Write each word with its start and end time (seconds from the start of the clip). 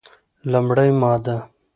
لومړې 0.51 0.89
ماده: 1.01 1.37